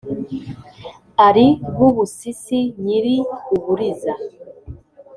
Ari 1.27 1.47
Rwubusisi 1.71 2.59
nyiri 2.83 3.15
Ubuliza, 3.55 4.13